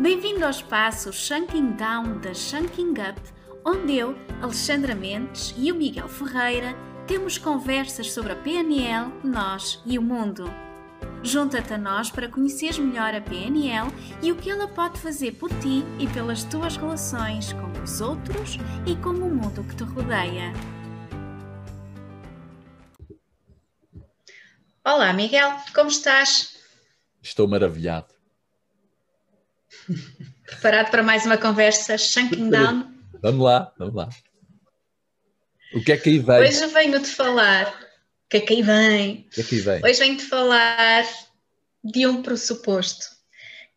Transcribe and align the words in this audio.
Bem-vindo 0.00 0.44
ao 0.44 0.50
espaço 0.50 1.12
Shunking 1.12 1.76
Down 1.76 2.18
da 2.18 2.34
Shunking 2.34 2.94
Up, 2.94 3.20
onde 3.64 3.96
eu, 3.96 4.16
Alexandra 4.42 4.92
Mendes 4.92 5.54
e 5.56 5.70
o 5.70 5.74
Miguel 5.76 6.08
Ferreira 6.08 6.74
temos 7.06 7.38
conversas 7.38 8.12
sobre 8.12 8.32
a 8.32 8.36
PNL, 8.36 9.12
nós 9.22 9.80
e 9.86 9.96
o 9.96 10.02
mundo. 10.02 10.50
Junta-te 11.22 11.74
a 11.74 11.78
nós 11.78 12.10
para 12.10 12.28
conheceres 12.28 12.76
melhor 12.76 13.14
a 13.14 13.20
PNL 13.20 13.88
e 14.20 14.32
o 14.32 14.36
que 14.36 14.50
ela 14.50 14.66
pode 14.66 14.98
fazer 14.98 15.32
por 15.32 15.48
ti 15.60 15.84
e 16.00 16.08
pelas 16.08 16.42
tuas 16.42 16.76
relações 16.76 17.52
com 17.52 17.82
os 17.82 18.00
outros 18.00 18.58
e 18.86 18.96
com 18.96 19.10
o 19.10 19.34
mundo 19.34 19.62
que 19.62 19.76
te 19.76 19.84
rodeia. 19.84 20.52
Olá, 24.84 25.12
Miguel, 25.12 25.56
como 25.72 25.88
estás? 25.88 26.58
Estou 27.22 27.46
maravilhado. 27.46 28.13
Preparado 30.46 30.90
para 30.90 31.02
mais 31.02 31.24
uma 31.26 31.36
conversa 31.36 31.96
Shanking 31.98 32.50
Down? 32.50 32.92
Vamos 33.22 33.44
lá, 33.44 33.72
vamos 33.78 33.94
lá. 33.94 34.08
O 35.74 35.82
que 35.82 35.92
é 35.92 35.96
que 35.96 36.10
aí 36.10 36.18
vem? 36.18 36.40
Hoje 36.40 36.66
venho-te 36.68 37.08
falar. 37.08 37.68
O 37.68 38.28
que 38.28 38.36
é 38.38 38.40
que 38.40 38.54
aí 38.54 38.62
vem? 38.62 39.26
O 39.26 39.30
que 39.30 39.40
é 39.40 39.44
que 39.44 39.54
aí 39.56 39.60
vem? 39.60 39.84
Hoje 39.84 39.98
venho-te 39.98 40.24
falar 40.24 41.04
de 41.82 42.06
um 42.06 42.22
pressuposto 42.22 43.14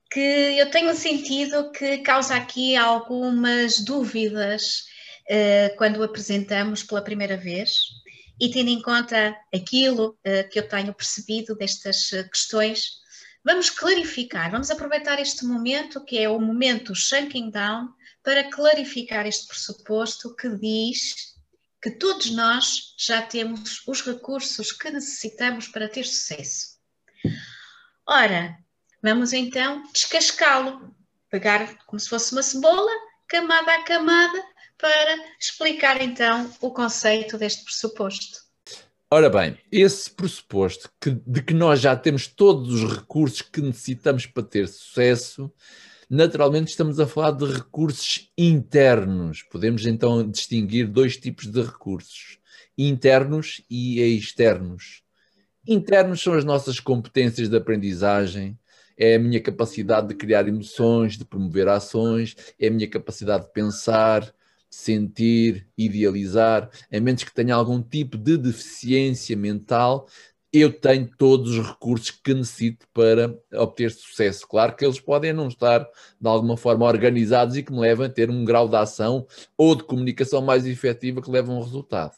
que 0.09 0.19
eu 0.19 0.69
tenho 0.71 0.95
sentido 0.95 1.71
que 1.71 1.99
causa 1.99 2.35
aqui 2.35 2.75
algumas 2.75 3.79
dúvidas 3.79 4.85
uh, 5.29 5.75
quando 5.77 5.97
o 5.97 6.03
apresentamos 6.03 6.83
pela 6.83 7.01
primeira 7.01 7.37
vez 7.37 7.79
e 8.39 8.49
tendo 8.49 8.69
em 8.69 8.81
conta 8.81 9.35
aquilo 9.53 10.17
uh, 10.25 10.49
que 10.49 10.59
eu 10.59 10.67
tenho 10.67 10.93
percebido 10.93 11.55
destas 11.55 12.11
uh, 12.11 12.29
questões, 12.29 12.91
vamos 13.47 13.69
clarificar, 13.69 14.51
vamos 14.51 14.69
aproveitar 14.69 15.21
este 15.21 15.45
momento, 15.45 16.03
que 16.03 16.17
é 16.17 16.27
o 16.27 16.37
momento 16.37 16.93
shunking 16.93 17.49
down, 17.49 17.87
para 18.21 18.51
clarificar 18.51 19.25
este 19.25 19.47
pressuposto 19.47 20.35
que 20.35 20.49
diz 20.49 21.33
que 21.81 21.91
todos 21.91 22.29
nós 22.31 22.93
já 22.97 23.21
temos 23.21 23.87
os 23.87 24.01
recursos 24.01 24.73
que 24.73 24.91
necessitamos 24.91 25.69
para 25.69 25.87
ter 25.87 26.03
sucesso. 26.03 26.77
Ora, 28.05 28.57
vamos 29.01 29.31
então 29.31 29.81
descascá-lo, 29.93 30.93
pegar 31.29 31.77
como 31.85 32.01
se 32.01 32.09
fosse 32.09 32.33
uma 32.33 32.43
cebola, 32.43 32.91
camada 33.29 33.75
a 33.75 33.83
camada, 33.83 34.43
para 34.77 35.15
explicar 35.39 36.01
então 36.01 36.53
o 36.59 36.73
conceito 36.73 37.37
deste 37.37 37.63
pressuposto. 37.63 38.46
Ora 39.09 39.29
bem, 39.29 39.57
esse 39.71 40.11
pressuposto 40.11 40.91
que, 40.99 41.11
de 41.25 41.41
que 41.41 41.53
nós 41.53 41.79
já 41.79 41.95
temos 41.95 42.27
todos 42.27 42.73
os 42.73 42.93
recursos 42.93 43.41
que 43.41 43.61
necessitamos 43.61 44.25
para 44.25 44.43
ter 44.43 44.67
sucesso, 44.67 45.49
naturalmente 46.09 46.71
estamos 46.71 46.99
a 46.99 47.07
falar 47.07 47.31
de 47.31 47.45
recursos 47.45 48.29
internos. 48.37 49.43
Podemos 49.43 49.85
então 49.85 50.29
distinguir 50.29 50.87
dois 50.89 51.15
tipos 51.15 51.47
de 51.47 51.61
recursos: 51.61 52.37
internos 52.77 53.61
e 53.69 54.01
externos. 54.01 55.03
Internos 55.65 56.21
são 56.21 56.33
as 56.33 56.43
nossas 56.43 56.81
competências 56.81 57.47
de 57.47 57.55
aprendizagem, 57.55 58.59
é 58.97 59.15
a 59.15 59.19
minha 59.19 59.39
capacidade 59.39 60.09
de 60.09 60.15
criar 60.15 60.49
emoções, 60.49 61.17
de 61.17 61.23
promover 61.23 61.69
ações, 61.69 62.35
é 62.59 62.67
a 62.67 62.71
minha 62.71 62.89
capacidade 62.89 63.45
de 63.45 63.53
pensar, 63.53 64.33
sentir, 64.69 65.67
idealizar, 65.77 66.69
a 66.91 66.99
menos 66.99 67.23
que 67.23 67.33
tenha 67.33 67.55
algum 67.55 67.81
tipo 67.81 68.17
de 68.17 68.37
deficiência 68.37 69.35
mental, 69.35 70.07
eu 70.51 70.71
tenho 70.71 71.09
todos 71.17 71.57
os 71.57 71.67
recursos 71.67 72.11
que 72.11 72.33
necessito 72.33 72.87
para 72.93 73.35
obter 73.53 73.91
sucesso. 73.91 74.47
Claro 74.47 74.75
que 74.75 74.85
eles 74.85 74.99
podem 74.99 75.33
não 75.33 75.47
estar 75.47 75.79
de 76.19 76.27
alguma 76.27 76.57
forma 76.57 76.85
organizados 76.85 77.57
e 77.57 77.63
que 77.63 77.71
me 77.71 77.79
levam 77.79 78.05
a 78.05 78.09
ter 78.09 78.29
um 78.29 78.45
grau 78.45 78.67
de 78.67 78.75
ação 78.75 79.27
ou 79.57 79.75
de 79.75 79.83
comunicação 79.83 80.41
mais 80.41 80.65
efetiva 80.65 81.21
que 81.21 81.29
leva 81.29 81.51
a 81.51 81.55
um 81.55 81.61
resultado. 81.61 82.13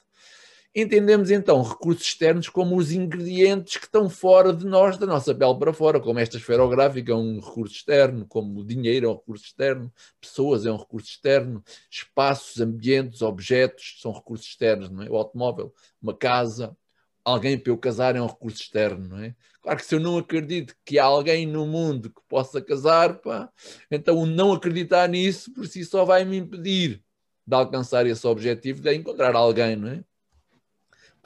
Entendemos 0.73 1.31
então 1.31 1.63
recursos 1.63 2.05
externos 2.05 2.47
como 2.47 2.77
os 2.77 2.91
ingredientes 2.91 3.75
que 3.77 3.85
estão 3.85 4.07
fora 4.07 4.53
de 4.53 4.65
nós, 4.67 4.97
da 4.99 5.07
nossa 5.07 5.33
pele 5.33 5.57
para 5.57 5.73
fora, 5.73 5.99
como 5.99 6.19
esta 6.19 6.37
esferográfica 6.37 7.11
é 7.11 7.15
um 7.15 7.39
recurso 7.39 7.73
externo, 7.73 8.25
como 8.27 8.59
o 8.59 8.63
dinheiro 8.63 9.07
é 9.07 9.09
um 9.09 9.15
recurso 9.15 9.45
externo, 9.45 9.91
pessoas 10.21 10.67
é 10.67 10.71
um 10.71 10.77
recurso 10.77 11.09
externo, 11.09 11.63
espaços, 11.89 12.61
ambientes, 12.61 13.23
objetos 13.23 13.97
são 13.99 14.11
recursos 14.11 14.45
externos, 14.47 14.91
não 14.91 15.01
é? 15.01 15.09
O 15.09 15.17
automóvel, 15.17 15.73
uma 15.99 16.15
casa, 16.15 16.77
alguém 17.25 17.57
para 17.57 17.71
eu 17.71 17.77
casar 17.77 18.15
é 18.15 18.21
um 18.21 18.27
recurso 18.27 18.61
externo, 18.61 19.07
não 19.07 19.17
é? 19.23 19.35
Claro 19.61 19.79
que 19.79 19.85
se 19.85 19.95
eu 19.95 19.99
não 19.99 20.19
acredito 20.19 20.75
que 20.85 20.99
há 20.99 21.05
alguém 21.05 21.47
no 21.47 21.65
mundo 21.65 22.11
que 22.11 22.21
possa 22.27 22.61
casar, 22.61 23.19
pá, 23.19 23.51
então 23.89 24.17
o 24.17 24.25
não 24.25 24.53
acreditar 24.53 25.07
nisso 25.09 25.51
por 25.51 25.67
si 25.67 25.83
só 25.83 26.05
vai 26.05 26.23
me 26.25 26.37
impedir 26.37 27.03
de 27.45 27.55
alcançar 27.55 28.05
esse 28.05 28.25
objetivo 28.27 28.81
de 28.81 28.93
encontrar 28.93 29.35
alguém, 29.35 29.75
não 29.75 29.89
é? 29.89 30.03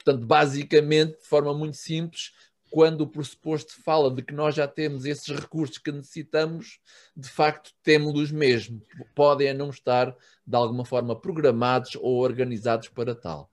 Portanto, 0.04 0.26
basicamente, 0.26 1.18
de 1.18 1.26
forma 1.26 1.54
muito 1.54 1.78
simples, 1.78 2.32
quando 2.70 3.02
o 3.02 3.06
pressuposto 3.06 3.80
fala 3.82 4.10
de 4.10 4.20
que 4.20 4.34
nós 4.34 4.54
já 4.54 4.66
temos 4.68 5.04
esses 5.04 5.28
recursos 5.28 5.78
que 5.78 5.92
necessitamos, 5.92 6.80
de 7.16 7.28
facto 7.28 7.72
temos-los 7.82 8.30
mesmo. 8.30 8.82
Podem 9.14 9.54
não 9.54 9.70
estar, 9.70 10.14
de 10.46 10.56
alguma 10.56 10.84
forma, 10.84 11.18
programados 11.18 11.94
ou 11.94 12.18
organizados 12.18 12.88
para 12.88 13.14
tal. 13.14 13.48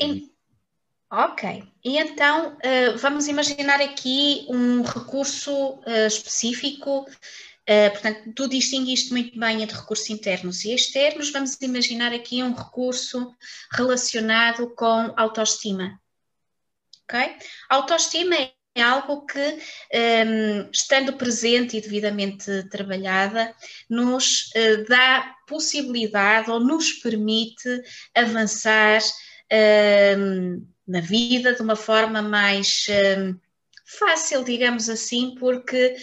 É 0.00 0.36
ok, 1.10 1.64
e 1.84 1.98
então 1.98 2.54
uh, 2.54 2.98
vamos 2.98 3.26
imaginar 3.26 3.80
aqui 3.80 4.46
um 4.48 4.82
recurso 4.82 5.52
uh, 5.80 6.06
específico 6.06 7.06
Uh, 7.68 7.90
portanto, 7.90 8.32
tu 8.32 8.48
distinguiste 8.48 9.10
muito 9.10 9.38
bem 9.38 9.62
entre 9.62 9.76
recursos 9.76 10.08
internos 10.08 10.64
e 10.64 10.72
externos. 10.72 11.32
Vamos 11.32 11.56
imaginar 11.60 12.12
aqui 12.12 12.42
um 12.42 12.54
recurso 12.54 13.34
relacionado 13.72 14.72
com 14.76 15.12
autoestima. 15.16 16.00
Ok? 17.02 17.36
Autoestima 17.68 18.36
é 18.76 18.82
algo 18.82 19.24
que, 19.24 19.38
um, 19.40 19.58
ehm, 19.90 20.70
estando 20.72 21.14
presente 21.14 21.76
e 21.76 21.80
devidamente 21.80 22.68
trabalhada, 22.68 23.54
nos 23.88 24.50
uh, 24.54 24.84
dá 24.86 25.34
possibilidade 25.48 26.50
ou 26.50 26.60
nos 26.60 26.92
permite 26.92 27.82
avançar 28.14 29.00
um, 29.00 29.06
ehm, 29.50 30.62
na 30.86 31.00
vida 31.00 31.54
de 31.54 31.62
uma 31.62 31.74
forma 31.74 32.20
mais 32.20 32.86
um, 32.88 32.92
ehm, 32.92 33.40
fácil, 33.84 34.44
digamos 34.44 34.90
assim, 34.90 35.34
porque 35.38 35.96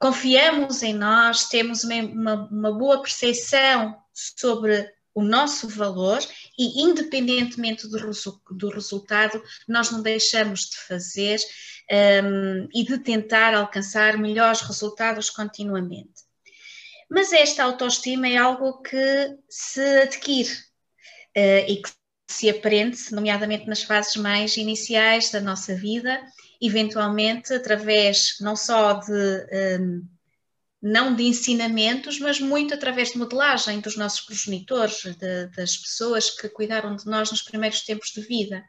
confiamos 0.00 0.82
em 0.82 0.94
nós, 0.94 1.48
temos 1.48 1.84
uma, 1.84 2.48
uma 2.50 2.72
boa 2.72 3.02
percepção 3.02 3.96
sobre 4.14 4.90
o 5.14 5.22
nosso 5.22 5.68
valor 5.68 6.20
e, 6.58 6.82
independentemente 6.82 7.86
do, 7.86 7.98
resu 7.98 8.40
do 8.50 8.70
resultado, 8.70 9.42
nós 9.68 9.90
não 9.90 10.00
deixamos 10.00 10.70
de 10.70 10.78
fazer 10.78 11.38
um, 12.24 12.66
e 12.74 12.82
de 12.84 12.98
tentar 12.98 13.54
alcançar 13.54 14.16
melhores 14.16 14.62
resultados 14.62 15.28
continuamente. 15.28 16.24
Mas 17.10 17.32
esta 17.32 17.64
autoestima 17.64 18.26
é 18.26 18.36
algo 18.36 18.80
que 18.80 19.36
se 19.50 20.02
adquire 20.02 20.52
uh, 21.36 21.68
e 21.68 21.82
que 21.82 21.90
se 22.30 22.48
aprende, 22.48 23.12
nomeadamente 23.12 23.66
nas 23.66 23.82
fases 23.82 24.16
mais 24.16 24.56
iniciais 24.56 25.30
da 25.30 25.40
nossa 25.40 25.74
vida, 25.74 26.22
eventualmente 26.60 27.52
através 27.52 28.36
não 28.40 28.54
só 28.54 28.94
de 28.94 29.12
um, 29.80 30.06
não 30.82 31.14
de 31.14 31.24
ensinamentos, 31.24 32.18
mas 32.18 32.40
muito 32.40 32.74
através 32.74 33.12
de 33.12 33.18
modelagem 33.18 33.80
dos 33.80 33.96
nossos 33.96 34.22
progenitores, 34.22 35.02
de, 35.02 35.46
das 35.48 35.76
pessoas 35.76 36.30
que 36.30 36.48
cuidaram 36.48 36.96
de 36.96 37.06
nós 37.06 37.30
nos 37.30 37.42
primeiros 37.42 37.82
tempos 37.82 38.10
de 38.10 38.22
vida. 38.22 38.64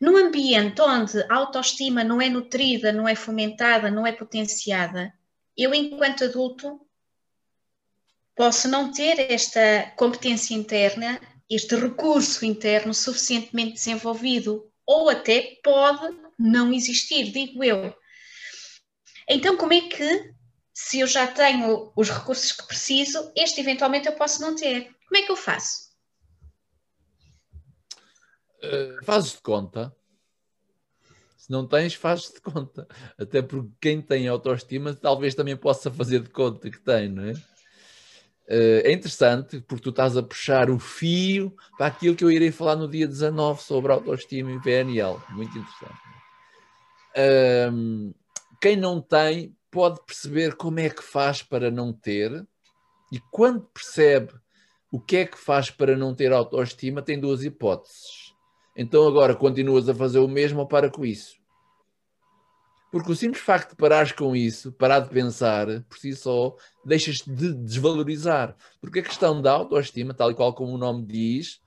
Num 0.00 0.16
ambiente 0.16 0.80
onde 0.80 1.20
a 1.28 1.34
autoestima 1.34 2.04
não 2.04 2.22
é 2.22 2.28
nutrida, 2.28 2.92
não 2.92 3.06
é 3.06 3.14
fomentada, 3.14 3.90
não 3.90 4.06
é 4.06 4.12
potenciada, 4.12 5.12
eu, 5.56 5.74
enquanto 5.74 6.24
adulto, 6.24 6.80
posso 8.34 8.68
não 8.68 8.90
ter 8.92 9.30
esta 9.30 9.92
competência 9.96 10.54
interna 10.54 11.20
este 11.50 11.74
recurso 11.74 12.46
interno 12.46 12.94
suficientemente 12.94 13.74
desenvolvido, 13.74 14.70
ou 14.90 15.08
até 15.08 15.60
pode 15.62 16.18
não 16.36 16.72
existir, 16.72 17.30
digo 17.30 17.62
eu. 17.62 17.96
Então, 19.28 19.56
como 19.56 19.72
é 19.72 19.82
que, 19.82 20.34
se 20.74 20.98
eu 20.98 21.06
já 21.06 21.28
tenho 21.28 21.92
os 21.94 22.10
recursos 22.10 22.50
que 22.50 22.66
preciso, 22.66 23.32
este 23.36 23.60
eventualmente 23.60 24.08
eu 24.08 24.16
posso 24.16 24.40
não 24.40 24.56
ter? 24.56 24.92
Como 25.06 25.16
é 25.16 25.22
que 25.22 25.30
eu 25.30 25.36
faço? 25.36 25.90
Uh, 28.64 29.04
fazes 29.04 29.34
de 29.34 29.42
conta. 29.42 29.94
Se 31.36 31.52
não 31.52 31.68
tens, 31.68 31.94
fazes 31.94 32.32
de 32.32 32.40
conta. 32.40 32.88
Até 33.16 33.40
porque 33.42 33.70
quem 33.80 34.02
tem 34.02 34.26
autoestima 34.26 34.92
talvez 34.92 35.36
também 35.36 35.56
possa 35.56 35.88
fazer 35.88 36.20
de 36.20 36.30
conta 36.30 36.68
que 36.68 36.80
tem, 36.80 37.08
não 37.08 37.22
é? 37.26 37.34
Uh, 38.50 38.82
é 38.82 38.92
interessante 38.92 39.60
porque 39.60 39.84
tu 39.84 39.90
estás 39.90 40.16
a 40.16 40.24
puxar 40.24 40.70
o 40.70 40.78
fio 40.80 41.54
para 41.78 41.86
aquilo 41.86 42.16
que 42.16 42.24
eu 42.24 42.32
irei 42.32 42.50
falar 42.50 42.74
no 42.74 42.88
dia 42.88 43.06
19 43.06 43.62
sobre 43.62 43.92
autoestima 43.92 44.50
e 44.50 44.60
PNL. 44.60 45.18
Muito 45.30 45.56
interessante. 45.56 46.00
Uh, 47.14 48.12
quem 48.60 48.76
não 48.76 49.00
tem, 49.00 49.56
pode 49.70 50.04
perceber 50.04 50.56
como 50.56 50.80
é 50.80 50.90
que 50.90 51.02
faz 51.02 51.44
para 51.44 51.70
não 51.70 51.92
ter, 51.92 52.44
e 53.12 53.20
quando 53.30 53.62
percebe 53.72 54.32
o 54.90 55.00
que 55.00 55.18
é 55.18 55.26
que 55.26 55.38
faz 55.38 55.70
para 55.70 55.96
não 55.96 56.12
ter 56.12 56.32
autoestima, 56.32 57.02
tem 57.02 57.20
duas 57.20 57.44
hipóteses. 57.44 58.34
Então 58.76 59.06
agora 59.06 59.34
continuas 59.34 59.88
a 59.88 59.94
fazer 59.94 60.18
o 60.18 60.28
mesmo 60.28 60.60
ou 60.60 60.66
para 60.66 60.90
com 60.90 61.04
isso. 61.04 61.39
Porque 62.90 63.12
o 63.12 63.16
simples 63.16 63.42
facto 63.42 63.70
de 63.70 63.76
parares 63.76 64.12
com 64.12 64.34
isso, 64.34 64.72
parar 64.72 65.00
de 65.00 65.10
pensar 65.10 65.66
por 65.88 65.98
si 65.98 66.14
só, 66.14 66.56
deixas 66.84 67.18
de 67.18 67.54
desvalorizar. 67.54 68.56
Porque 68.80 68.98
a 68.98 69.02
questão 69.02 69.40
da 69.40 69.52
autoestima, 69.52 70.12
tal 70.12 70.30
e 70.30 70.34
qual 70.34 70.52
como 70.52 70.74
o 70.74 70.78
nome 70.78 71.06
diz, 71.06 71.60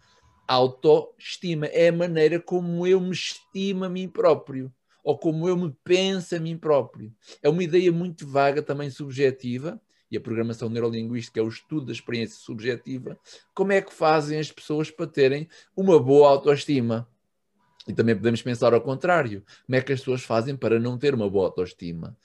autoestima 0.48 1.68
é 1.68 1.88
a 1.88 1.94
maneira 1.94 2.42
como 2.42 2.86
eu 2.86 3.00
me 3.00 3.12
estimo 3.12 3.86
a 3.86 3.90
mim 3.90 4.10
próprio 4.10 4.72
ou 5.04 5.18
como 5.18 5.48
eu 5.48 5.58
me 5.58 5.74
penso 5.84 6.36
a 6.36 6.40
mim 6.40 6.58
próprio. 6.58 7.14
É 7.42 7.50
uma 7.50 7.64
ideia 7.64 7.92
muito 7.92 8.26
vaga, 8.26 8.62
também 8.62 8.90
subjetiva, 8.90 9.80
e 10.10 10.16
a 10.16 10.22
programação 10.22 10.70
neurolinguística 10.70 11.40
é 11.40 11.44
o 11.44 11.50
estudo 11.50 11.88
da 11.88 11.92
experiência 11.92 12.38
subjetiva. 12.38 13.18
Como 13.54 13.72
é 13.72 13.82
que 13.82 13.92
fazem 13.92 14.40
as 14.40 14.52
pessoas 14.52 14.90
para 14.90 15.08
terem 15.08 15.50
uma 15.76 16.00
boa 16.00 16.30
autoestima? 16.30 17.08
E 17.88 17.94
também 17.94 18.16
podemos 18.16 18.42
pensar 18.42 18.74
ao 18.74 18.82
contrário. 18.82 19.44
Como 19.66 19.76
é 19.76 19.82
que 19.82 19.92
as 19.92 20.00
pessoas 20.00 20.24
fazem 20.24 20.56
para 20.56 20.80
não 20.80 20.98
ter 20.98 21.14
uma 21.14 21.30
boa 21.30 21.48
autoestima? 21.48 22.18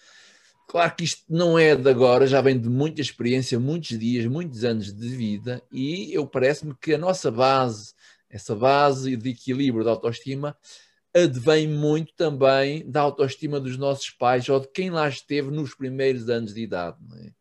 Claro 0.68 0.94
que 0.94 1.04
isto 1.04 1.24
não 1.28 1.58
é 1.58 1.74
de 1.74 1.88
agora, 1.88 2.26
já 2.26 2.42
vem 2.42 2.60
de 2.60 2.68
muita 2.68 3.00
experiência, 3.00 3.58
muitos 3.58 3.98
dias, 3.98 4.26
muitos 4.26 4.64
anos 4.64 4.92
de 4.92 5.08
vida, 5.08 5.62
e 5.72 6.12
eu 6.12 6.26
parece-me 6.26 6.74
que 6.74 6.92
a 6.92 6.98
nossa 6.98 7.30
base, 7.30 7.94
essa 8.28 8.54
base 8.54 9.16
de 9.16 9.30
equilíbrio 9.30 9.82
da 9.82 9.92
autoestima, 9.92 10.54
advém 11.14 11.66
muito 11.66 12.12
também 12.14 12.88
da 12.88 13.00
autoestima 13.00 13.58
dos 13.58 13.78
nossos 13.78 14.10
pais 14.10 14.46
ou 14.50 14.60
de 14.60 14.68
quem 14.68 14.90
lá 14.90 15.08
esteve 15.08 15.50
nos 15.50 15.74
primeiros 15.74 16.28
anos 16.28 16.52
de 16.52 16.60
idade. 16.60 16.98
É? 17.16 17.37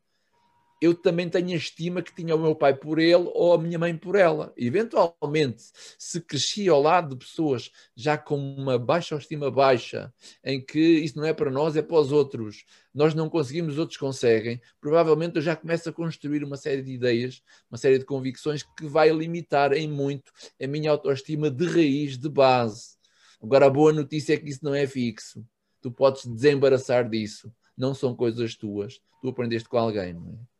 Eu 0.79 0.93
também 0.93 1.27
tenho 1.29 1.49
a 1.49 1.55
estima 1.55 2.01
que 2.01 2.13
tinha 2.13 2.35
o 2.35 2.39
meu 2.39 2.55
pai 2.55 2.75
por 2.75 2.99
ele 2.99 3.29
ou 3.33 3.53
a 3.53 3.57
minha 3.57 3.79
mãe 3.79 3.95
por 3.97 4.15
ela. 4.15 4.53
Eventualmente, 4.55 5.63
se 5.97 6.21
cresci 6.21 6.69
ao 6.69 6.81
lado 6.81 7.15
de 7.15 7.25
pessoas 7.25 7.71
já 7.95 8.17
com 8.17 8.37
uma 8.37 8.77
baixa 8.77 9.15
estima 9.15 9.49
baixa, 9.49 10.13
em 10.43 10.63
que 10.63 10.79
isso 10.79 11.17
não 11.17 11.25
é 11.25 11.33
para 11.33 11.49
nós, 11.49 11.75
é 11.75 11.81
para 11.81 11.99
os 11.99 12.11
outros, 12.11 12.65
nós 12.93 13.13
não 13.13 13.29
conseguimos, 13.29 13.73
os 13.73 13.79
outros 13.79 13.97
conseguem, 13.97 14.61
provavelmente 14.79 15.37
eu 15.37 15.41
já 15.41 15.55
começo 15.55 15.89
a 15.89 15.93
construir 15.93 16.43
uma 16.43 16.57
série 16.57 16.81
de 16.81 16.91
ideias, 16.91 17.41
uma 17.69 17.77
série 17.77 17.97
de 17.97 18.05
convicções 18.05 18.63
que 18.63 18.85
vai 18.85 19.09
limitar 19.09 19.73
em 19.73 19.87
muito 19.87 20.31
a 20.61 20.67
minha 20.67 20.91
autoestima 20.91 21.49
de 21.49 21.65
raiz, 21.65 22.17
de 22.17 22.29
base. 22.29 22.97
Agora, 23.41 23.67
a 23.67 23.69
boa 23.69 23.93
notícia 23.93 24.33
é 24.33 24.37
que 24.37 24.49
isso 24.49 24.63
não 24.63 24.73
é 24.73 24.87
fixo. 24.87 25.45
Tu 25.81 25.91
podes 25.91 26.25
desembaraçar 26.25 27.07
disso. 27.07 27.53
Não 27.77 27.93
são 27.93 28.15
coisas 28.15 28.55
tuas. 28.55 28.99
Tu 29.21 29.29
aprendeste 29.29 29.69
com 29.69 29.77
alguém, 29.77 30.13
não 30.13 30.31
é? 30.31 30.56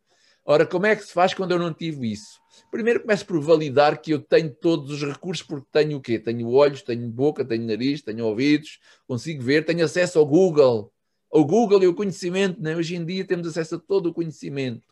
Ora, 0.50 0.66
como 0.66 0.86
é 0.86 0.96
que 0.96 1.04
se 1.04 1.12
faz 1.12 1.34
quando 1.34 1.52
eu 1.52 1.60
não 1.60 1.74
tive 1.74 2.10
isso? 2.10 2.40
Primeiro 2.72 3.02
começo 3.02 3.26
por 3.26 3.38
validar 3.42 4.02
que 4.02 4.12
eu 4.12 4.20
tenho 4.20 4.50
todos 4.50 4.90
os 4.92 5.04
recursos, 5.04 5.46
porque 5.46 5.68
tenho 5.74 5.98
o 5.98 6.02
quê? 6.02 6.18
Tenho 6.18 6.50
olhos, 6.50 6.82
tenho 6.82 7.06
boca, 7.10 7.44
tenho 7.44 7.68
nariz, 7.68 8.02
tenho 8.02 8.26
ouvidos, 8.26 8.80
consigo 9.06 9.44
ver, 9.44 9.66
tenho 9.66 9.84
acesso 9.84 10.18
ao 10.18 10.26
Google. 10.26 10.90
Ao 11.30 11.44
Google 11.44 11.84
e 11.84 11.86
ao 11.86 11.94
conhecimento, 11.94 12.62
né? 12.62 12.78
hoje 12.78 12.96
em 12.96 13.04
dia 13.04 13.28
temos 13.28 13.46
acesso 13.46 13.76
a 13.76 13.78
todo 13.78 14.08
o 14.08 14.14
conhecimento. 14.14 14.88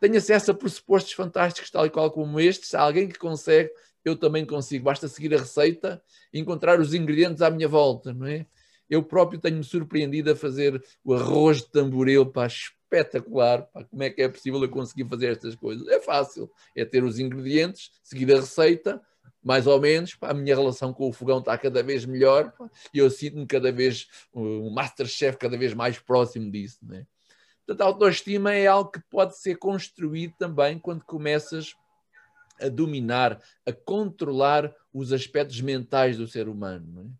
Tenho 0.00 0.16
acesso 0.16 0.50
a 0.50 0.54
pressupostos 0.54 1.12
fantásticos, 1.12 1.70
tal 1.70 1.86
e 1.86 1.90
qual 1.90 2.10
como 2.10 2.40
estes. 2.40 2.70
Se 2.70 2.76
há 2.76 2.80
alguém 2.80 3.06
que 3.06 3.20
consegue, 3.20 3.70
eu 4.04 4.16
também 4.16 4.44
consigo. 4.44 4.86
Basta 4.86 5.06
seguir 5.06 5.32
a 5.32 5.38
receita 5.38 6.02
e 6.34 6.40
encontrar 6.40 6.80
os 6.80 6.92
ingredientes 6.92 7.40
à 7.40 7.48
minha 7.48 7.68
volta, 7.68 8.12
não 8.12 8.26
é? 8.26 8.46
Eu 8.90 9.04
próprio 9.04 9.38
tenho-me 9.38 9.62
surpreendido 9.62 10.32
a 10.32 10.34
fazer 10.34 10.82
o 11.04 11.14
arroz 11.14 11.58
de 11.58 11.70
tamboril 11.70 12.26
para 12.26 12.48
espetacular. 12.92 13.62
Pá, 13.72 13.84
como 13.84 14.02
é 14.02 14.10
que 14.10 14.22
é 14.22 14.28
possível 14.28 14.62
eu 14.62 14.68
conseguir 14.68 15.08
fazer 15.08 15.32
estas 15.32 15.54
coisas? 15.54 15.86
É 15.88 16.00
fácil, 16.00 16.50
é 16.76 16.84
ter 16.84 17.02
os 17.02 17.18
ingredientes, 17.18 17.90
seguir 18.02 18.32
a 18.32 18.40
receita, 18.40 19.00
mais 19.42 19.66
ou 19.66 19.80
menos. 19.80 20.14
Pá, 20.14 20.30
a 20.30 20.34
minha 20.34 20.54
relação 20.54 20.92
com 20.92 21.08
o 21.08 21.12
fogão 21.12 21.38
está 21.38 21.56
cada 21.56 21.82
vez 21.82 22.04
melhor 22.04 22.52
pá, 22.52 22.70
e 22.92 22.98
eu 22.98 23.10
sinto-me 23.10 23.46
cada 23.46 23.72
vez 23.72 24.06
um 24.34 24.70
masterchef 24.70 25.38
cada 25.38 25.56
vez 25.56 25.72
mais 25.74 25.98
próximo 25.98 26.50
disso. 26.50 26.78
Né? 26.82 27.06
Portanto, 27.66 27.80
a 27.80 27.86
autoestima 27.86 28.52
é 28.52 28.66
algo 28.66 28.90
que 28.90 29.00
pode 29.10 29.38
ser 29.38 29.56
construído 29.56 30.34
também 30.38 30.78
quando 30.78 31.04
começas 31.04 31.74
a 32.60 32.68
dominar, 32.68 33.40
a 33.66 33.72
controlar 33.72 34.72
os 34.92 35.12
aspectos 35.12 35.60
mentais 35.60 36.16
do 36.16 36.28
ser 36.28 36.48
humano. 36.48 37.10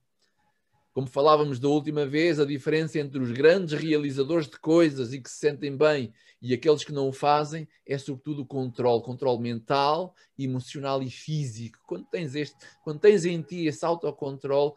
Como 0.93 1.06
falávamos 1.06 1.59
da 1.59 1.69
última 1.69 2.05
vez, 2.05 2.39
a 2.39 2.44
diferença 2.44 2.99
entre 2.99 3.19
os 3.19 3.31
grandes 3.33 3.79
realizadores 3.79 4.47
de 4.47 4.59
coisas 4.59 5.12
e 5.12 5.21
que 5.21 5.31
se 5.31 5.39
sentem 5.39 5.75
bem 5.75 6.12
e 6.41 6.53
aqueles 6.53 6.85
que 6.85 6.93
não 6.93 7.09
o 7.09 7.12
fazem 7.12 7.69
é 7.87 7.97
sobretudo 7.97 8.43
o 8.43 8.47
controle, 8.47 9.03
controle 9.03 9.41
mental, 9.41 10.15
emocional 10.39 11.03
e 11.03 11.09
físico. 11.09 11.79
Quando 11.87 12.05
tens 12.06 12.35
este, 12.35 12.56
quando 12.83 12.99
tens 12.99 13.25
em 13.25 13.41
ti 13.41 13.67
esse 13.67 13.85
autocontrole, 13.85 14.73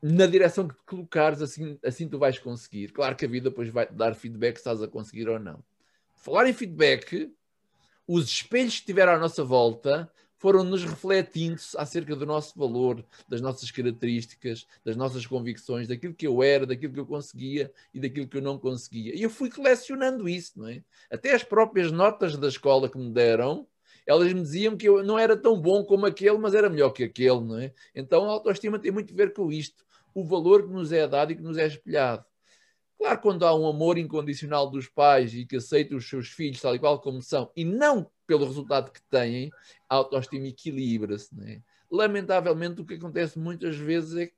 na 0.00 0.26
direção 0.26 0.68
que 0.68 0.76
te 0.76 0.84
colocares, 0.84 1.42
assim, 1.42 1.78
assim 1.84 2.08
tu 2.08 2.18
vais 2.18 2.38
conseguir. 2.38 2.92
Claro 2.92 3.16
que 3.16 3.24
a 3.24 3.28
vida 3.28 3.50
depois 3.50 3.68
vai 3.68 3.86
te 3.86 3.94
dar 3.94 4.14
feedback 4.14 4.56
se 4.56 4.60
estás 4.60 4.80
a 4.80 4.88
conseguir 4.88 5.28
ou 5.28 5.38
não. 5.38 5.62
Falar 6.14 6.48
em 6.48 6.52
feedback, 6.52 7.30
os 8.06 8.26
espelhos 8.28 8.74
que 8.74 8.80
estiver 8.80 9.08
à 9.08 9.18
nossa 9.18 9.42
volta 9.42 10.10
foram-nos 10.38 10.84
refletindo 10.84 11.60
acerca 11.76 12.14
do 12.14 12.26
nosso 12.26 12.58
valor, 12.58 13.04
das 13.28 13.40
nossas 13.40 13.70
características, 13.70 14.66
das 14.84 14.96
nossas 14.96 15.26
convicções, 15.26 15.88
daquilo 15.88 16.14
que 16.14 16.26
eu 16.26 16.42
era, 16.42 16.66
daquilo 16.66 16.92
que 16.92 17.00
eu 17.00 17.06
conseguia 17.06 17.72
e 17.92 18.00
daquilo 18.00 18.28
que 18.28 18.36
eu 18.36 18.42
não 18.42 18.58
conseguia. 18.58 19.14
E 19.14 19.22
eu 19.22 19.30
fui 19.30 19.50
colecionando 19.50 20.28
isso, 20.28 20.58
não 20.58 20.68
é? 20.68 20.82
Até 21.10 21.34
as 21.34 21.42
próprias 21.42 21.90
notas 21.90 22.36
da 22.36 22.48
escola 22.48 22.88
que 22.88 22.98
me 22.98 23.10
deram, 23.10 23.66
elas 24.06 24.32
me 24.32 24.42
diziam 24.42 24.76
que 24.76 24.88
eu 24.88 25.02
não 25.02 25.18
era 25.18 25.36
tão 25.36 25.60
bom 25.60 25.84
como 25.84 26.06
aquele, 26.06 26.38
mas 26.38 26.54
era 26.54 26.70
melhor 26.70 26.90
que 26.90 27.04
aquele, 27.04 27.40
não 27.40 27.58
é? 27.58 27.72
Então 27.94 28.24
a 28.24 28.32
autoestima 28.32 28.78
tem 28.78 28.92
muito 28.92 29.12
a 29.12 29.16
ver 29.16 29.32
com 29.32 29.50
isto, 29.50 29.84
o 30.14 30.24
valor 30.24 30.66
que 30.66 30.72
nos 30.72 30.92
é 30.92 31.08
dado 31.08 31.32
e 31.32 31.36
que 31.36 31.42
nos 31.42 31.58
é 31.58 31.66
espelhado. 31.66 32.24
Claro, 32.98 33.20
quando 33.20 33.44
há 33.44 33.54
um 33.54 33.66
amor 33.66 33.98
incondicional 33.98 34.70
dos 34.70 34.88
pais 34.88 35.34
e 35.34 35.44
que 35.44 35.56
aceitam 35.56 35.98
os 35.98 36.08
seus 36.08 36.28
filhos 36.28 36.60
tal 36.60 36.74
e 36.74 36.78
qual 36.78 37.00
como 37.00 37.20
são, 37.20 37.50
e 37.54 37.64
não 37.64 38.10
pelo 38.26 38.46
resultado 38.46 38.90
que 38.90 39.00
têm, 39.08 39.50
a 39.88 39.96
autoestima 39.96 40.46
equilibra-se. 40.48 41.34
Né? 41.34 41.62
Lamentavelmente, 41.90 42.80
o 42.80 42.84
que 42.84 42.94
acontece 42.94 43.38
muitas 43.38 43.76
vezes 43.76 44.16
é, 44.16 44.32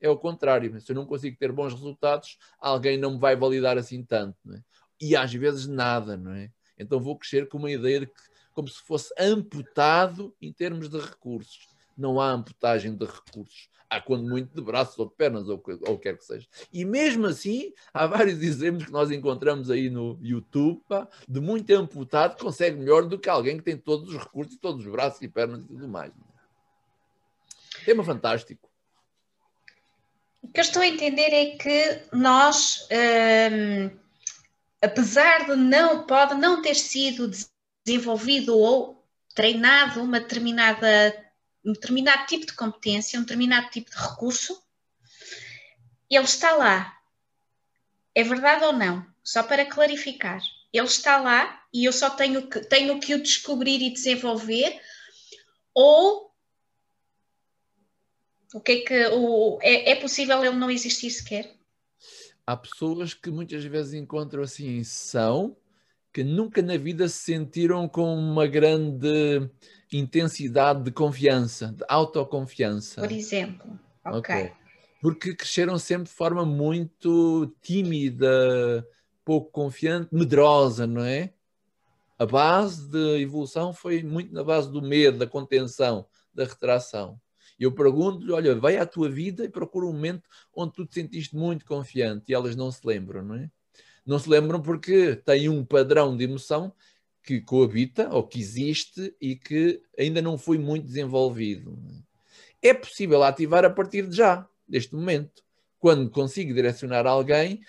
é 0.00 0.08
o 0.08 0.16
contrário. 0.16 0.80
Se 0.80 0.92
eu 0.92 0.96
não 0.96 1.06
consigo 1.06 1.36
ter 1.38 1.52
bons 1.52 1.72
resultados, 1.72 2.38
alguém 2.58 2.96
não 2.96 3.12
me 3.12 3.18
vai 3.18 3.36
validar 3.36 3.76
assim 3.78 4.02
tanto. 4.02 4.36
É? 4.52 4.62
E 5.00 5.14
às 5.14 5.32
vezes 5.32 5.66
nada, 5.66 6.16
não 6.16 6.32
é? 6.32 6.50
Então 6.78 7.00
vou 7.00 7.16
crescer 7.18 7.48
com 7.48 7.58
uma 7.58 7.70
ideia 7.70 8.00
de 8.00 8.06
que, 8.06 8.12
como 8.52 8.68
se 8.68 8.80
fosse 8.82 9.12
amputado 9.18 10.34
em 10.40 10.52
termos 10.52 10.88
de 10.88 10.98
recursos. 10.98 11.75
Não 11.96 12.20
há 12.20 12.30
amputagem 12.30 12.94
de 12.94 13.04
recursos 13.04 13.68
há 13.88 14.00
quando 14.00 14.28
muito 14.28 14.54
de 14.54 14.60
braços 14.60 14.98
ou 14.98 15.06
de 15.06 15.14
pernas, 15.14 15.48
ou, 15.48 15.56
o 15.56 15.98
que 15.98 16.02
quer 16.02 16.16
que 16.16 16.24
seja. 16.24 16.46
E 16.72 16.84
mesmo 16.84 17.26
assim, 17.26 17.72
há 17.92 18.06
vários 18.06 18.40
exemplos 18.42 18.86
que 18.86 18.92
nós 18.92 19.10
encontramos 19.10 19.70
aí 19.70 19.88
no 19.88 20.18
YouTube, 20.22 20.82
pá, 20.88 21.08
de 21.28 21.40
muito 21.40 21.70
amputado 21.72 22.36
que 22.36 22.42
consegue 22.42 22.76
melhor 22.76 23.06
do 23.06 23.18
que 23.18 23.28
alguém 23.28 23.56
que 23.56 23.64
tem 23.64 23.76
todos 23.76 24.12
os 24.12 24.16
recursos, 24.16 24.58
todos 24.58 24.84
os 24.84 24.90
braços 24.90 25.22
e 25.22 25.28
pernas 25.28 25.64
e 25.64 25.68
tudo 25.68 25.88
mais. 25.88 26.12
Tema 27.84 28.02
fantástico. 28.02 28.68
O 30.42 30.48
que 30.48 30.60
eu 30.60 30.62
estou 30.62 30.82
a 30.82 30.86
entender 30.86 31.32
é 31.32 31.56
que 31.56 32.02
nós, 32.12 32.86
hum, 32.90 33.90
apesar 34.80 35.46
de 35.46 35.56
não, 35.56 36.06
pode 36.06 36.34
não 36.34 36.62
ter 36.62 36.74
sido 36.74 37.30
desenvolvido 37.84 38.56
ou 38.56 39.04
treinado 39.34 40.02
uma 40.02 40.20
determinada 40.20 41.25
um 41.66 41.72
determinado 41.72 42.26
tipo 42.26 42.46
de 42.46 42.52
competência, 42.52 43.18
um 43.18 43.22
determinado 43.22 43.68
tipo 43.70 43.90
de 43.90 43.96
recurso, 43.96 44.62
ele 46.08 46.24
está 46.24 46.52
lá. 46.52 46.96
É 48.14 48.22
verdade 48.22 48.64
ou 48.64 48.72
não? 48.72 49.04
Só 49.22 49.42
para 49.42 49.66
clarificar. 49.66 50.40
Ele 50.72 50.86
está 50.86 51.18
lá 51.18 51.64
e 51.72 51.84
eu 51.84 51.92
só 51.92 52.08
tenho 52.08 52.48
que, 52.48 52.60
tenho 52.60 53.00
que 53.00 53.14
o 53.14 53.22
descobrir 53.22 53.82
e 53.82 53.92
desenvolver, 53.92 54.80
ou 55.74 56.32
o 58.54 58.60
que 58.60 58.72
é 58.72 58.80
que 58.80 59.06
o, 59.08 59.58
é, 59.60 59.90
é 59.90 59.96
possível 59.96 60.44
ele 60.44 60.56
não 60.56 60.70
existir 60.70 61.10
sequer? 61.10 61.52
Há 62.46 62.56
pessoas 62.56 63.12
que 63.12 63.28
muitas 63.28 63.64
vezes 63.64 63.94
encontram 63.94 64.44
assim, 64.44 64.84
são, 64.84 65.56
que 66.16 66.24
nunca 66.24 66.62
na 66.62 66.78
vida 66.78 67.06
se 67.10 67.24
sentiram 67.24 67.86
com 67.86 68.16
uma 68.16 68.46
grande 68.46 69.50
intensidade 69.92 70.82
de 70.82 70.90
confiança, 70.90 71.74
de 71.76 71.84
autoconfiança. 71.86 73.02
Por 73.02 73.12
exemplo, 73.12 73.78
ok. 74.02 74.18
okay. 74.18 74.52
Porque 75.02 75.34
cresceram 75.34 75.78
sempre 75.78 76.04
de 76.04 76.14
forma 76.14 76.42
muito 76.46 77.54
tímida, 77.60 78.88
pouco 79.26 79.50
confiante, 79.50 80.08
medrosa, 80.10 80.86
não 80.86 81.04
é? 81.04 81.34
A 82.18 82.24
base 82.24 82.90
da 82.90 83.20
evolução 83.20 83.74
foi 83.74 84.02
muito 84.02 84.32
na 84.32 84.42
base 84.42 84.72
do 84.72 84.80
medo, 84.80 85.18
da 85.18 85.26
contenção, 85.26 86.06
da 86.32 86.46
retração. 86.46 87.20
E 87.60 87.64
eu 87.64 87.72
pergunto-lhe: 87.72 88.32
olha, 88.32 88.54
vai 88.54 88.78
à 88.78 88.86
tua 88.86 89.10
vida 89.10 89.44
e 89.44 89.50
procura 89.50 89.84
um 89.84 89.92
momento 89.92 90.26
onde 90.54 90.72
tu 90.72 90.86
te 90.86 90.94
sentiste 90.94 91.36
muito 91.36 91.66
confiante 91.66 92.32
e 92.32 92.34
elas 92.34 92.56
não 92.56 92.72
se 92.72 92.80
lembram, 92.86 93.22
não 93.22 93.34
é? 93.34 93.50
Não 94.06 94.18
se 94.18 94.28
lembram 94.28 94.62
porque 94.62 95.16
têm 95.16 95.48
um 95.48 95.64
padrão 95.64 96.16
de 96.16 96.24
emoção 96.24 96.72
que 97.22 97.40
coabita 97.40 98.08
ou 98.14 98.22
que 98.22 98.38
existe 98.38 99.12
e 99.20 99.34
que 99.34 99.82
ainda 99.98 100.22
não 100.22 100.38
foi 100.38 100.58
muito 100.58 100.86
desenvolvido. 100.86 101.76
É 102.62 102.72
possível 102.72 103.24
ativar 103.24 103.64
a 103.64 103.70
partir 103.70 104.06
de 104.06 104.16
já, 104.16 104.48
deste 104.66 104.94
momento, 104.94 105.42
quando 105.80 106.08
consigo 106.08 106.54
direcionar 106.54 107.04
alguém 107.04 107.60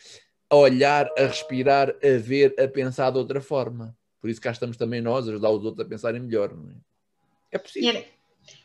a 0.50 0.56
olhar, 0.56 1.10
a 1.18 1.26
respirar, 1.26 1.90
a 1.90 2.18
ver, 2.20 2.54
a 2.60 2.68
pensar 2.68 3.12
de 3.12 3.18
outra 3.18 3.42
forma. 3.42 3.98
Por 4.22 4.30
isso 4.30 4.40
cá 4.40 4.52
estamos 4.52 4.78
também 4.78 5.02
nós 5.02 5.28
a 5.28 5.32
ajudar 5.32 5.50
os 5.50 5.66
outros 5.66 5.86
a 5.86 5.90
pensarem 5.90 6.22
melhor. 6.22 6.52
É? 7.52 7.56
é 7.56 7.58
possível. 7.58 7.94
E 7.94 7.96
era, 7.96 8.06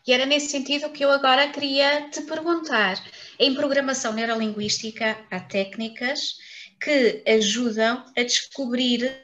e 0.06 0.12
era 0.12 0.26
nesse 0.26 0.48
sentido 0.48 0.90
que 0.90 1.04
eu 1.04 1.10
agora 1.10 1.48
queria 1.48 2.10
te 2.10 2.20
perguntar. 2.22 3.02
Em 3.38 3.54
programação 3.54 4.12
neurolinguística 4.12 5.18
há 5.30 5.40
técnicas 5.40 6.36
que 6.82 7.22
ajudam 7.26 8.04
a 8.16 8.22
descobrir 8.22 9.14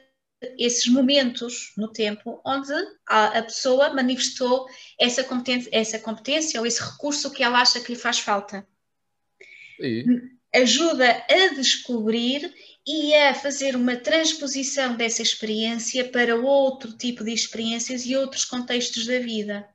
esses 0.57 0.87
momentos 0.87 1.73
no 1.75 1.91
tempo 1.91 2.41
onde 2.45 2.71
a, 3.07 3.39
a, 3.39 3.43
pessoa 3.43 3.93
manifestou 3.93 4.67
essa 4.97 5.23
competência, 5.23 5.69
essa 5.73 5.99
competência 5.99 6.59
ou 6.59 6.65
esse 6.65 6.81
recurso 6.81 7.31
que 7.31 7.43
ela 7.43 7.59
acha 7.59 7.81
que 7.81 7.91
lhe 7.91 7.99
faz 7.99 8.19
falta. 8.19 8.65
E? 9.79 10.05
Ajuda 10.55 11.25
a 11.29 11.53
descobrir 11.53 12.53
e 12.87 13.13
a 13.13 13.35
fazer 13.35 13.75
uma 13.75 13.97
transposição 13.97 14.95
dessa 14.95 15.21
experiência 15.21 16.09
para 16.09 16.35
outro 16.35 16.97
tipo 16.97 17.23
de 17.23 17.33
experiências 17.33 18.05
e 18.05 18.15
outros 18.15 18.45
contextos 18.45 19.05
da 19.05 19.19
vida. 19.19 19.67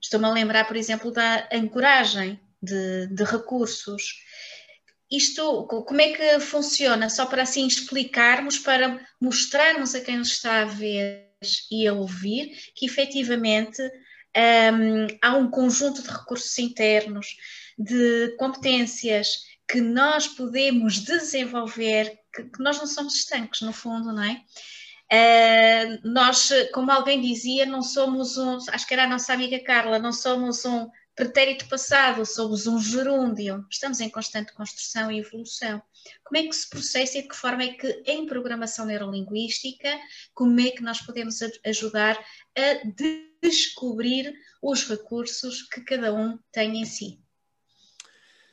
Estou-me 0.00 0.26
a 0.26 0.32
lembrar, 0.32 0.66
por 0.68 0.76
exemplo, 0.76 1.10
da 1.10 1.48
ancoragem 1.50 2.38
de, 2.62 3.06
de 3.08 3.24
recursos 3.24 4.22
isto, 5.10 5.64
como 5.66 6.00
é 6.00 6.12
que 6.12 6.40
funciona? 6.40 7.08
Só 7.08 7.26
para 7.26 7.42
assim 7.42 7.66
explicarmos, 7.66 8.58
para 8.58 9.00
mostrarmos 9.20 9.94
a 9.94 10.00
quem 10.00 10.18
nos 10.18 10.32
está 10.32 10.62
a 10.62 10.64
ver 10.64 11.26
e 11.70 11.86
a 11.86 11.92
ouvir 11.92 12.56
que 12.74 12.86
efetivamente 12.86 13.80
um, 13.82 15.06
há 15.22 15.36
um 15.36 15.50
conjunto 15.50 16.02
de 16.02 16.08
recursos 16.08 16.58
internos, 16.58 17.36
de 17.78 18.34
competências 18.38 19.44
que 19.68 19.80
nós 19.80 20.28
podemos 20.28 20.98
desenvolver, 21.00 22.18
que, 22.34 22.44
que 22.44 22.62
nós 22.62 22.78
não 22.78 22.86
somos 22.86 23.14
estanques, 23.16 23.60
no 23.60 23.72
fundo, 23.72 24.12
não 24.12 24.22
é? 24.22 24.42
Uh, 25.12 26.00
nós, 26.08 26.50
como 26.72 26.90
alguém 26.90 27.20
dizia, 27.20 27.64
não 27.64 27.80
somos 27.80 28.36
um, 28.36 28.58
acho 28.70 28.86
que 28.86 28.94
era 28.94 29.04
a 29.04 29.08
nossa 29.08 29.32
amiga 29.32 29.58
Carla, 29.60 29.98
não 29.98 30.12
somos 30.12 30.64
um 30.64 30.88
pretérito 31.16 31.66
passado, 31.66 32.26
somos 32.26 32.66
um 32.66 32.78
gerúndio, 32.78 33.66
estamos 33.70 34.00
em 34.00 34.10
constante 34.10 34.52
construção 34.52 35.10
e 35.10 35.18
evolução. 35.18 35.82
Como 36.22 36.36
é 36.36 36.46
que 36.46 36.54
se 36.54 36.68
processa 36.68 37.18
e 37.18 37.22
de 37.22 37.28
que 37.28 37.34
forma 37.34 37.62
é 37.64 37.72
que, 37.72 37.88
em 38.06 38.26
programação 38.26 38.84
neurolinguística, 38.84 39.88
como 40.34 40.60
é 40.60 40.70
que 40.70 40.82
nós 40.82 41.00
podemos 41.00 41.38
ajudar 41.64 42.22
a 42.54 43.16
descobrir 43.42 44.34
os 44.62 44.86
recursos 44.86 45.62
que 45.62 45.80
cada 45.80 46.12
um 46.12 46.38
tem 46.52 46.82
em 46.82 46.84
si? 46.84 47.18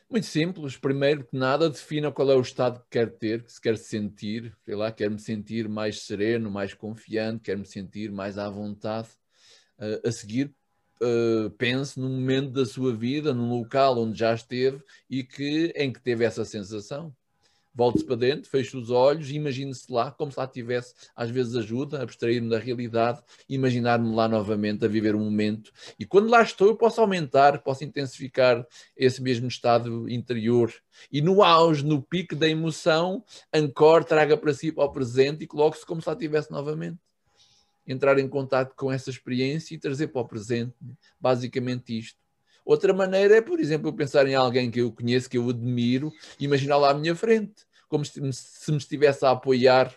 Muito 0.10 0.28
simples. 0.28 0.78
Primeiro 0.78 1.26
que 1.26 1.36
nada, 1.36 1.70
defina 1.70 2.12
qual 2.12 2.32
é 2.32 2.36
o 2.36 2.42
estado 2.42 2.80
que 2.82 2.92
quer 2.92 3.12
ter, 3.18 3.44
que 3.44 3.52
se 3.52 3.60
quer 3.60 3.78
sentir. 3.78 4.56
Sei 4.64 4.76
lá, 4.76 4.92
quer 4.92 5.10
me 5.10 5.20
sentir 5.20 5.68
mais 5.68 6.04
sereno, 6.04 6.50
mais 6.50 6.74
confiante, 6.74 7.42
quer 7.42 7.58
me 7.58 7.66
sentir 7.66 8.12
mais 8.12 8.38
à 8.38 8.50
vontade. 8.50 9.10
Uh, 9.78 10.08
a 10.08 10.12
seguir, 10.12 10.56
uh, 11.04 11.50
pense 11.52 12.00
num 12.00 12.10
momento 12.10 12.52
da 12.52 12.66
sua 12.66 12.96
vida, 12.96 13.34
num 13.34 13.50
local 13.50 14.00
onde 14.00 14.18
já 14.18 14.34
esteve 14.34 14.82
e 15.10 15.24
que, 15.24 15.74
em 15.76 15.92
que 15.92 16.02
teve 16.02 16.24
essa 16.24 16.46
sensação. 16.46 17.14
Volte-se 17.76 18.06
para 18.06 18.16
dentro, 18.16 18.50
feche 18.50 18.78
os 18.78 18.92
olhos 18.92 19.32
e 19.32 19.36
imagine-se 19.36 19.92
lá, 19.92 20.12
como 20.12 20.32
se 20.32 20.38
lá 20.38 20.46
tivesse, 20.46 20.94
às 21.16 21.32
vezes 21.32 21.56
ajuda 21.56 21.98
a 21.98 22.04
abstrair-me 22.04 22.48
da 22.48 22.60
realidade, 22.60 23.24
imaginar-me 23.50 24.14
lá 24.14 24.28
novamente, 24.28 24.86
a 24.86 24.88
viver 24.88 25.16
um 25.16 25.24
momento. 25.24 25.72
E 26.00 26.06
quando 26.06 26.30
lá 26.30 26.44
estou, 26.44 26.68
eu 26.68 26.76
posso 26.76 27.02
aumentar, 27.02 27.64
posso 27.64 27.84
intensificar 27.84 28.64
esse 28.96 29.24
mesmo 29.24 29.48
estado 29.48 30.08
interior. 30.08 30.72
E 31.12 31.20
no 31.20 31.42
auge, 31.42 31.84
no 31.84 32.00
pico 32.00 32.36
da 32.36 32.48
emoção, 32.48 33.24
ancore, 33.52 34.06
traga 34.06 34.38
para 34.38 34.54
si 34.54 34.72
para 34.72 34.84
o 34.84 34.92
presente 34.92 35.44
e 35.44 35.48
coloque-se 35.48 35.86
como 35.86 36.00
se 36.00 36.08
lá 36.08 36.14
estivesse 36.14 36.52
novamente 36.52 37.00
entrar 37.88 38.18
em 38.20 38.28
contato 38.28 38.76
com 38.76 38.92
essa 38.92 39.10
experiência 39.10 39.76
e 39.76 39.78
trazer 39.78 40.08
para 40.08 40.22
o 40.22 40.28
presente. 40.28 40.76
Basicamente 41.20 41.98
isto. 41.98 42.18
Outra 42.66 42.94
maneira 42.94 43.36
é, 43.36 43.42
por 43.42 43.60
exemplo, 43.60 43.90
eu 43.90 43.94
pensar 43.94 44.26
em 44.28 44.36
alguém 44.36 44.72
que 44.72 44.80
eu 44.80 44.92
conheço, 44.92 45.30
que 45.30 45.38
eu 45.38 45.50
admiro, 45.50 46.12
e 46.40 46.46
imaginar 46.46 46.78
lá 46.78 46.92
à 46.92 46.94
minha 46.94 47.14
frente, 47.14 47.66
como 47.90 48.06
se, 48.06 48.22
se 48.32 48.72
me 48.72 48.78
estivesse 48.78 49.26
a 49.26 49.32
apoiar, 49.32 49.94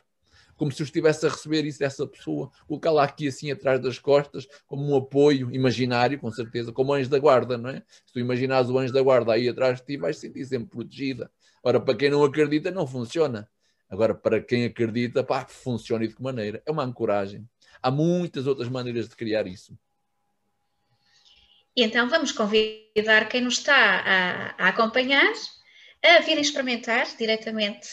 como 0.56 0.72
se 0.72 0.82
eu 0.82 0.84
estivesse 0.84 1.24
a 1.26 1.28
receber 1.28 1.64
isso 1.64 1.78
dessa 1.78 2.06
pessoa, 2.06 2.50
colocar 2.66 2.90
lá 2.90 3.04
aqui 3.04 3.28
assim 3.28 3.50
atrás 3.50 3.80
das 3.80 3.98
costas, 3.98 4.48
como 4.66 4.90
um 4.90 4.96
apoio 4.96 5.54
imaginário, 5.54 6.18
com 6.18 6.30
certeza, 6.30 6.72
como 6.72 6.92
anjo 6.92 7.10
da 7.10 7.18
guarda, 7.18 7.56
não 7.56 7.70
é? 7.70 7.82
Se 8.04 8.12
tu 8.12 8.18
imaginares 8.18 8.68
o 8.70 8.78
anjo 8.78 8.92
da 8.92 9.02
guarda 9.02 9.32
aí 9.32 9.48
atrás 9.48 9.78
de 9.78 9.86
ti, 9.86 9.96
vais 9.96 10.18
sentir 10.18 10.44
sempre 10.44 10.68
protegida. 10.68 11.30
Ora, 11.62 11.80
para 11.80 11.94
quem 11.94 12.10
não 12.10 12.24
acredita, 12.24 12.70
não 12.70 12.86
funciona. 12.86 13.48
Agora, 13.88 14.14
para 14.14 14.40
quem 14.40 14.64
acredita, 14.64 15.22
pá, 15.22 15.46
funciona 15.46 16.04
e 16.04 16.08
de 16.08 16.16
que 16.16 16.22
maneira? 16.22 16.60
É 16.66 16.72
uma 16.72 16.82
ancoragem. 16.82 17.48
Há 17.86 17.90
muitas 17.92 18.48
outras 18.48 18.68
maneiras 18.68 19.08
de 19.08 19.14
criar 19.14 19.46
isso. 19.46 19.78
Então 21.76 22.08
vamos 22.08 22.32
convidar 22.32 23.28
quem 23.28 23.42
nos 23.42 23.58
está 23.58 23.76
a, 23.76 24.54
a 24.58 24.68
acompanhar 24.70 25.32
a 26.02 26.18
vir 26.18 26.36
experimentar 26.36 27.06
diretamente 27.16 27.88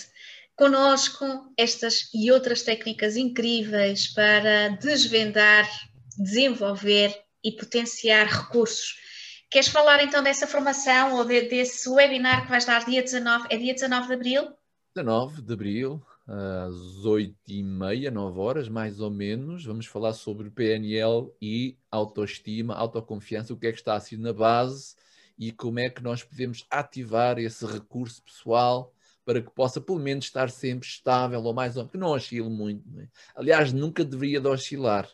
conosco 0.55 1.53
estas 1.55 2.09
e 2.11 2.31
outras 2.31 2.63
técnicas 2.63 3.15
incríveis 3.15 4.07
para 4.07 4.69
desvendar, 4.81 5.69
desenvolver 6.17 7.15
e 7.43 7.51
potenciar 7.51 8.25
recursos. 8.25 8.97
Queres 9.47 9.67
falar 9.67 10.03
então 10.03 10.23
dessa 10.23 10.47
formação 10.47 11.17
ou 11.17 11.23
de, 11.23 11.41
desse 11.41 11.87
webinar 11.87 12.45
que 12.45 12.49
vais 12.49 12.65
dar 12.65 12.83
dia 12.83 13.03
19? 13.03 13.45
É 13.51 13.57
dia 13.57 13.75
19 13.75 14.07
de 14.07 14.13
abril? 14.15 14.53
19 14.95 15.43
de 15.43 15.53
abril, 15.53 16.03
às 16.27 17.05
8 17.05 17.35
e 17.47 17.63
meia, 17.63 18.09
9 18.09 18.39
horas, 18.39 18.69
mais 18.69 18.99
ou 18.99 19.11
menos. 19.11 19.65
Vamos 19.65 19.85
falar 19.85 20.13
sobre 20.13 20.49
PNL 20.49 21.31
e 21.41 21.77
autoestima, 21.91 22.75
autoconfiança, 22.75 23.53
o 23.53 23.57
que 23.57 23.67
é 23.67 23.71
que 23.71 23.79
está 23.79 23.95
assim 23.95 24.17
na 24.17 24.33
base 24.33 24.95
e 25.37 25.51
como 25.51 25.79
é 25.79 25.89
que 25.89 26.03
nós 26.03 26.23
podemos 26.23 26.65
ativar 26.69 27.39
esse 27.39 27.65
recurso 27.65 28.21
pessoal 28.23 28.93
para 29.25 29.41
que 29.41 29.51
possa 29.51 29.79
pelo 29.79 29.99
menos 29.99 30.25
estar 30.25 30.49
sempre 30.49 30.87
estável 30.87 31.41
ou 31.43 31.53
mais 31.53 31.75
ou 31.75 31.83
menos, 31.83 31.91
que 31.91 31.97
não 31.97 32.09
oscile 32.09 32.49
muito. 32.49 32.83
Não 32.89 33.01
é? 33.01 33.07
Aliás, 33.35 33.71
nunca 33.71 34.03
deveria 34.03 34.39
de 34.39 34.47
oscilar. 34.47 35.09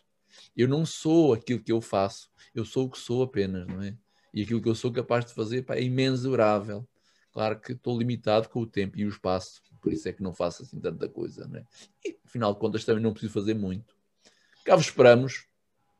Eu 0.56 0.68
não 0.68 0.84
sou 0.84 1.32
aquilo 1.32 1.62
que 1.62 1.72
eu 1.72 1.80
faço, 1.80 2.30
eu 2.54 2.64
sou 2.64 2.86
o 2.86 2.90
que 2.90 2.98
sou 2.98 3.22
apenas, 3.22 3.66
não 3.66 3.82
é? 3.82 3.96
E 4.32 4.42
aquilo 4.42 4.60
que 4.62 4.68
eu 4.68 4.74
sou 4.74 4.92
capaz 4.92 5.24
de 5.24 5.34
fazer 5.34 5.62
pá, 5.62 5.76
é 5.76 5.82
imensurável. 5.82 6.86
Claro 7.32 7.60
que 7.60 7.72
estou 7.72 7.98
limitado 7.98 8.48
com 8.48 8.60
o 8.60 8.66
tempo 8.66 8.98
e 8.98 9.04
o 9.04 9.08
espaço 9.08 9.62
por 9.80 9.92
isso 9.92 10.08
é 10.08 10.12
que 10.12 10.22
não 10.22 10.32
faço 10.32 10.62
assim 10.62 10.78
tanta 10.78 11.08
coisa. 11.08 11.46
Né? 11.46 11.64
E, 12.04 12.16
afinal 12.24 12.52
de 12.52 12.60
contas, 12.60 12.84
também 12.84 13.02
não 13.02 13.12
preciso 13.12 13.32
fazer 13.32 13.54
muito. 13.54 13.94
Cá 14.64 14.76
vos 14.76 14.86
esperamos. 14.86 15.46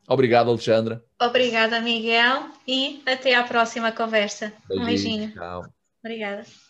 Obrigado, 0.09 0.51
Alexandra. 0.51 1.05
Obrigada, 1.21 1.81
Miguel, 1.81 2.51
e 2.67 3.03
até 3.07 3.35
à 3.35 3.45
próxima 3.45 3.93
conversa. 3.93 4.53
Beijinho, 4.69 4.83
um 4.83 4.87
beijinho. 4.87 5.33
Tchau. 5.33 5.75
Obrigada. 6.03 6.70